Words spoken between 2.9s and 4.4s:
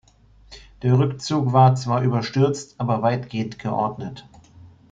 weitgehend geordnet.